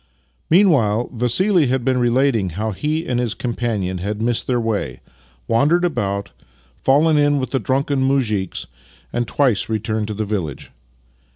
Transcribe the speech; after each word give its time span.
Meanwhile, 0.49 1.11
Vassili 1.13 1.67
had 1.67 1.85
been 1.85 1.99
relating 1.99 2.49
how 2.49 2.71
he 2.71 3.05
and 3.05 3.19
his 3.19 3.35
companion 3.35 3.99
had 3.99 4.19
missed 4.19 4.47
their 4.47 4.59
way, 4.59 4.99
wandered 5.47 5.85
about, 5.85 6.31
fallen 6.81 7.19
in 7.19 7.37
with 7.37 7.51
the 7.51 7.59
drunken 7.59 7.99
muzhiks, 8.01 8.65
and 9.13 9.27
twice 9.27 9.69
returned 9.69 10.07
to 10.07 10.15
the 10.15 10.25
village. 10.25 10.71